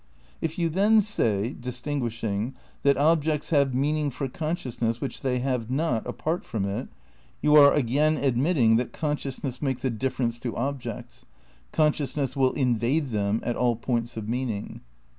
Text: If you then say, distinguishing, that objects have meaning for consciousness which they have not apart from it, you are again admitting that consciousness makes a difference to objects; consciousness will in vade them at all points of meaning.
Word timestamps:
If 0.41 0.57
you 0.57 0.67
then 0.69 0.99
say, 1.01 1.53
distinguishing, 1.59 2.55
that 2.81 2.97
objects 2.97 3.51
have 3.51 3.75
meaning 3.75 4.09
for 4.09 4.27
consciousness 4.27 4.99
which 4.99 5.21
they 5.21 5.37
have 5.37 5.69
not 5.69 6.07
apart 6.07 6.43
from 6.43 6.65
it, 6.65 6.87
you 7.39 7.55
are 7.55 7.71
again 7.71 8.17
admitting 8.17 8.77
that 8.77 8.93
consciousness 8.93 9.61
makes 9.61 9.85
a 9.85 9.91
difference 9.91 10.39
to 10.39 10.55
objects; 10.57 11.25
consciousness 11.71 12.35
will 12.35 12.53
in 12.53 12.75
vade 12.77 13.09
them 13.09 13.41
at 13.43 13.55
all 13.55 13.75
points 13.75 14.17
of 14.17 14.27
meaning. 14.27 14.81